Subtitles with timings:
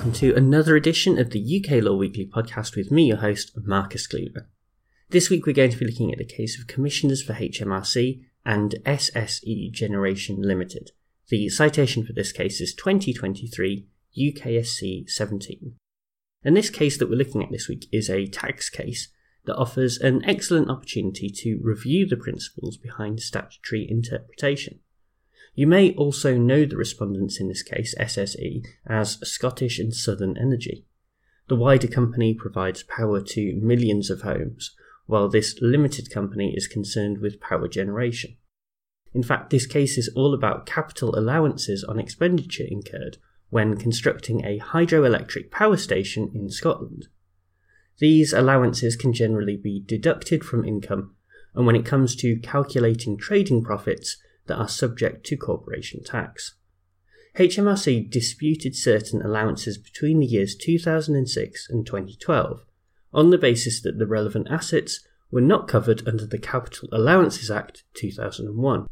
[0.00, 4.06] welcome to another edition of the UK Law Weekly podcast with me, your host, Marcus
[4.06, 4.48] Cleaver.
[5.10, 8.76] This week we're going to be looking at the case of Commissioners for HMRC and
[8.86, 10.92] SSE Generation Limited.
[11.28, 13.88] The citation for this case is 2023
[14.18, 15.74] UKSC 17.
[16.44, 19.08] And this case that we're looking at this week is a tax case
[19.44, 24.78] that offers an excellent opportunity to review the principles behind statutory interpretation.
[25.54, 30.86] You may also know the respondents in this case, SSE, as Scottish and Southern Energy.
[31.48, 34.74] The wider company provides power to millions of homes,
[35.06, 38.36] while this limited company is concerned with power generation.
[39.12, 44.60] In fact, this case is all about capital allowances on expenditure incurred when constructing a
[44.60, 47.08] hydroelectric power station in Scotland.
[47.98, 51.16] These allowances can generally be deducted from income,
[51.54, 54.16] and when it comes to calculating trading profits,
[54.50, 56.56] that are subject to corporation tax.
[57.38, 62.64] HMRC disputed certain allowances between the years 2006 and 2012
[63.12, 67.84] on the basis that the relevant assets were not covered under the Capital Allowances Act
[67.94, 68.86] 2001.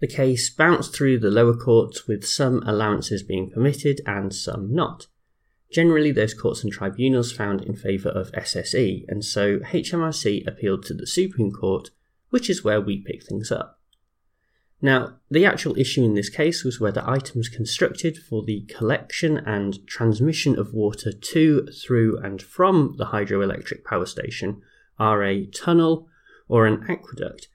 [0.00, 5.06] The case bounced through the lower courts with some allowances being permitted and some not.
[5.72, 10.94] Generally, those courts and tribunals found in favour of SSE, and so HMRC appealed to
[10.94, 11.90] the Supreme Court,
[12.30, 13.80] which is where we pick things up.
[14.82, 19.86] Now, the actual issue in this case was whether items constructed for the collection and
[19.86, 24.60] transmission of water to, through, and from the hydroelectric power station
[24.98, 26.08] are a tunnel
[26.48, 27.48] or an aqueduct,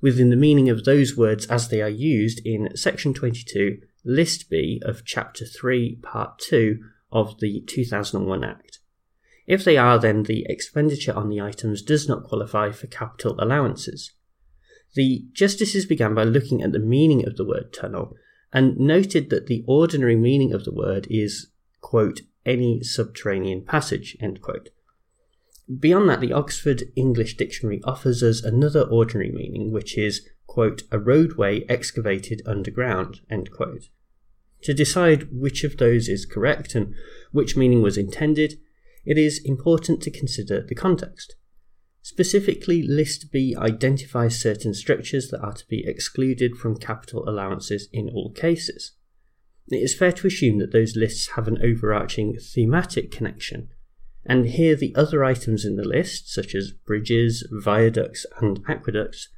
[0.00, 4.80] within the meaning of those words as they are used in Section 22, List B
[4.84, 6.78] of Chapter 3, Part 2
[7.12, 8.78] of the 2001 Act.
[9.46, 14.12] If they are, then the expenditure on the items does not qualify for capital allowances.
[14.94, 18.16] The justices began by looking at the meaning of the word tunnel
[18.52, 21.48] and noted that the ordinary meaning of the word is,
[21.80, 24.70] quote, any subterranean passage, end quote.
[25.78, 30.98] Beyond that, the Oxford English Dictionary offers us another ordinary meaning, which is, quote, a
[30.98, 33.88] roadway excavated underground, end quote.
[34.62, 36.94] To decide which of those is correct and
[37.30, 38.58] which meaning was intended,
[39.06, 41.36] it is important to consider the context.
[42.10, 48.08] Specifically, List B identifies certain structures that are to be excluded from capital allowances in
[48.08, 48.96] all cases.
[49.68, 53.68] It is fair to assume that those lists have an overarching thematic connection,
[54.26, 59.28] and here the other items in the list, such as bridges, viaducts, and aqueducts,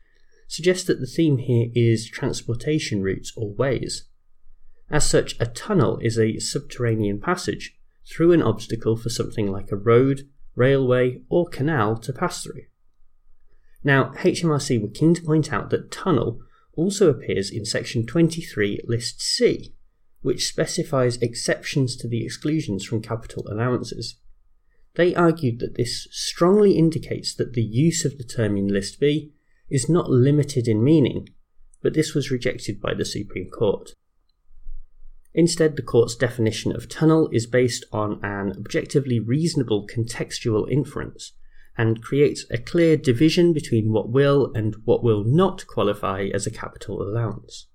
[0.48, 4.04] suggest that the theme here is transportation routes or ways.
[4.88, 7.78] As such, a tunnel is a subterranean passage
[8.10, 12.62] through an obstacle for something like a road, railway, or canal to pass through.
[13.84, 16.40] Now, HMRC were keen to point out that tunnel
[16.74, 19.74] also appears in section 23, list C,
[20.20, 24.16] which specifies exceptions to the exclusions from capital allowances.
[24.94, 29.32] They argued that this strongly indicates that the use of the term in list B
[29.70, 31.30] is not limited in meaning,
[31.82, 33.94] but this was rejected by the Supreme Court.
[35.34, 41.32] Instead, the court's definition of tunnel is based on an objectively reasonable contextual inference
[41.76, 46.50] and creates a clear division between what will and what will not qualify as a
[46.50, 47.68] capital allowance.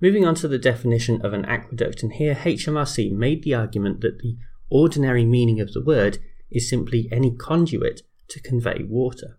[0.00, 4.18] Moving on to the definition of an aqueduct, and here HMRC made the argument that
[4.18, 4.36] the
[4.68, 6.18] ordinary meaning of the word
[6.50, 9.38] is simply any conduit to convey water.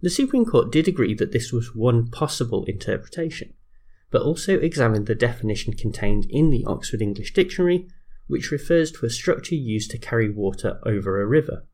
[0.00, 3.54] The Supreme Court did agree that this was one possible interpretation,
[4.10, 7.86] but also examined the definition contained in the Oxford English Dictionary,
[8.26, 11.66] which refers to a structure used to carry water over a river.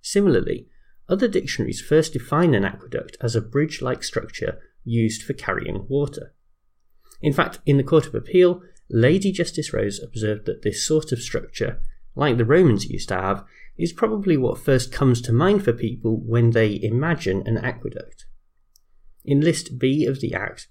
[0.00, 0.68] Similarly,
[1.08, 6.34] other dictionaries first define an aqueduct as a bridge like structure used for carrying water.
[7.20, 11.20] In fact, in the Court of Appeal, Lady Justice Rose observed that this sort of
[11.20, 11.80] structure,
[12.14, 13.44] like the Romans used to have,
[13.76, 18.26] is probably what first comes to mind for people when they imagine an aqueduct.
[19.24, 20.68] In List B of the Act,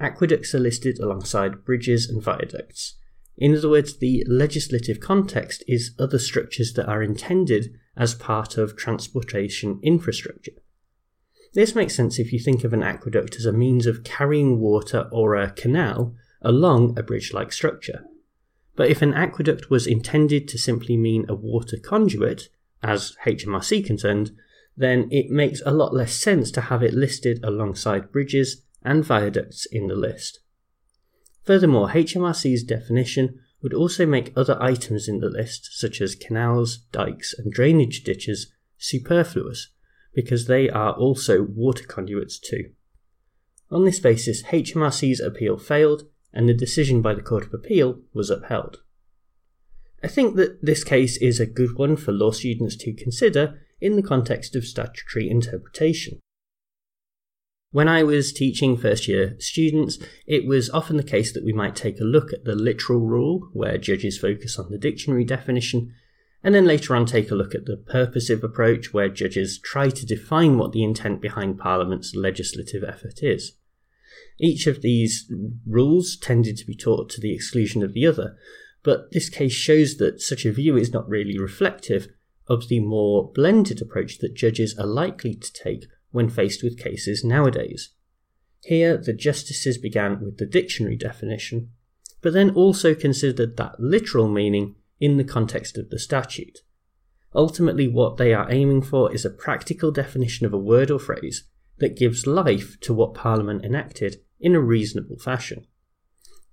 [0.00, 2.94] aqueducts are listed alongside bridges and viaducts.
[3.36, 8.76] In other words, the legislative context is other structures that are intended as part of
[8.76, 10.52] transportation infrastructure.
[11.54, 15.08] This makes sense if you think of an aqueduct as a means of carrying water
[15.10, 18.04] or a canal along a bridge like structure.
[18.74, 22.50] But if an aqueduct was intended to simply mean a water conduit,
[22.82, 24.32] as HMRC concerned,
[24.76, 29.66] then it makes a lot less sense to have it listed alongside bridges and viaducts
[29.66, 30.40] in the list.
[31.44, 37.34] Furthermore, HMRC's definition would also make other items in the list, such as canals, dikes,
[37.36, 39.68] and drainage ditches, superfluous,
[40.14, 42.70] because they are also water conduits too.
[43.70, 48.30] On this basis, HMRC's appeal failed, and the decision by the Court of Appeal was
[48.30, 48.78] upheld.
[50.02, 53.96] I think that this case is a good one for law students to consider in
[53.96, 56.20] the context of statutory interpretation.
[57.76, 61.76] When I was teaching first year students, it was often the case that we might
[61.76, 65.92] take a look at the literal rule, where judges focus on the dictionary definition,
[66.42, 70.06] and then later on take a look at the purposive approach, where judges try to
[70.06, 73.58] define what the intent behind Parliament's legislative effort is.
[74.40, 75.30] Each of these
[75.66, 78.38] rules tended to be taught to the exclusion of the other,
[78.84, 82.08] but this case shows that such a view is not really reflective
[82.46, 87.24] of the more blended approach that judges are likely to take when faced with cases
[87.24, 87.90] nowadays.
[88.62, 91.70] Here, the justices began with the dictionary definition,
[92.20, 96.60] but then also considered that literal meaning in the context of the statute.
[97.34, 101.44] Ultimately, what they are aiming for is a practical definition of a word or phrase
[101.78, 105.66] that gives life to what Parliament enacted in a reasonable fashion.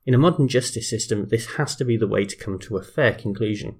[0.05, 2.83] In a modern justice system, this has to be the way to come to a
[2.83, 3.79] fair conclusion.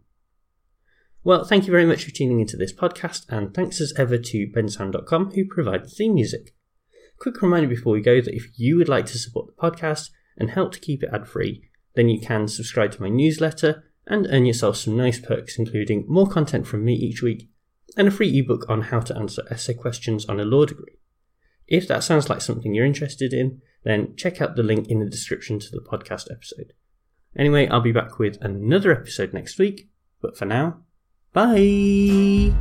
[1.25, 4.47] Well, thank you very much for tuning into this podcast, and thanks as ever to
[4.47, 6.53] bensound.com who provide the theme music.
[7.17, 10.49] Quick reminder before we go that if you would like to support the podcast and
[10.49, 14.45] help to keep it ad free, then you can subscribe to my newsletter and earn
[14.45, 17.49] yourself some nice perks, including more content from me each week
[17.95, 20.99] and a free ebook on how to answer essay questions on a law degree.
[21.67, 25.09] If that sounds like something you're interested in, then check out the link in the
[25.09, 26.73] description to the podcast episode.
[27.37, 29.89] Anyway, I'll be back with another episode next week,
[30.21, 30.81] but for now,
[31.33, 32.53] Bye.